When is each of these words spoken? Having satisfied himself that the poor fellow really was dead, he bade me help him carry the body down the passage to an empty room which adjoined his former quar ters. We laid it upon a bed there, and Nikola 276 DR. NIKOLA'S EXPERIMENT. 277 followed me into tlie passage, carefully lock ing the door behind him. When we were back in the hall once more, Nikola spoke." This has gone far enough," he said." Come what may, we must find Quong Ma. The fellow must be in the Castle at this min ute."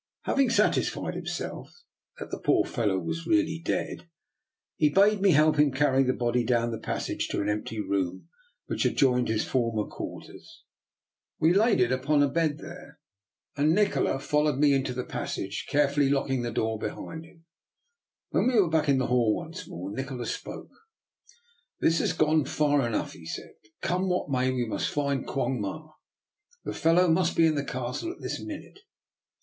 Having 0.23 0.49
satisfied 0.49 1.13
himself 1.13 1.71
that 2.17 2.31
the 2.31 2.39
poor 2.39 2.65
fellow 2.65 2.95
really 2.97 3.57
was 3.59 3.61
dead, 3.63 4.09
he 4.75 4.89
bade 4.89 5.21
me 5.21 5.29
help 5.29 5.59
him 5.59 5.71
carry 5.71 6.01
the 6.01 6.11
body 6.11 6.43
down 6.43 6.71
the 6.71 6.79
passage 6.79 7.27
to 7.27 7.39
an 7.39 7.47
empty 7.47 7.79
room 7.79 8.27
which 8.65 8.83
adjoined 8.83 9.27
his 9.27 9.45
former 9.45 9.87
quar 9.87 10.21
ters. 10.23 10.63
We 11.37 11.53
laid 11.53 11.79
it 11.79 11.91
upon 11.91 12.23
a 12.23 12.27
bed 12.27 12.57
there, 12.57 12.99
and 13.55 13.75
Nikola 13.75 14.19
276 14.19 14.25
DR. 14.25 14.25
NIKOLA'S 14.25 14.25
EXPERIMENT. 14.25 14.25
277 14.25 14.31
followed 14.31 14.57
me 14.57 14.73
into 14.73 14.93
tlie 14.95 15.07
passage, 15.09 15.65
carefully 15.69 16.09
lock 16.09 16.29
ing 16.31 16.41
the 16.41 16.51
door 16.51 16.79
behind 16.79 17.25
him. 17.25 17.45
When 18.31 18.47
we 18.47 18.59
were 18.59 18.71
back 18.71 18.89
in 18.89 18.97
the 18.97 19.05
hall 19.05 19.35
once 19.35 19.67
more, 19.67 19.91
Nikola 19.91 20.25
spoke." 20.25 20.71
This 21.81 21.99
has 21.99 22.13
gone 22.13 22.45
far 22.45 22.87
enough," 22.87 23.13
he 23.13 23.27
said." 23.27 23.53
Come 23.83 24.09
what 24.09 24.31
may, 24.31 24.51
we 24.51 24.65
must 24.65 24.89
find 24.91 25.27
Quong 25.27 25.61
Ma. 25.61 25.91
The 26.63 26.73
fellow 26.73 27.07
must 27.07 27.37
be 27.37 27.45
in 27.45 27.53
the 27.53 27.63
Castle 27.63 28.11
at 28.11 28.19
this 28.19 28.41
min 28.43 28.63
ute." 28.63 28.79